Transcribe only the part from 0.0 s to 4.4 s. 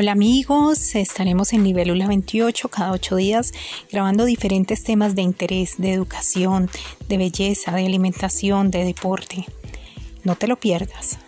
Hola amigos, estaremos en Nivelula 28 cada ocho días grabando